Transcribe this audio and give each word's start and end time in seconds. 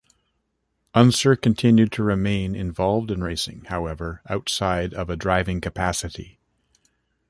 Unser 0.95 1.35
continued 1.35 1.91
to 1.91 2.01
remain 2.01 2.55
involved 2.55 3.11
in 3.11 3.21
racing, 3.23 3.65
however, 3.65 4.19
outside 4.27 4.95
of 4.95 5.11
a 5.11 5.15
driving 5.15 5.61
capacity. 5.61 6.39